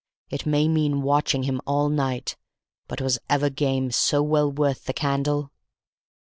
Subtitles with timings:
[0.31, 2.35] It may mean watching him all night,
[2.87, 5.51] but was ever game so well worth the candle?"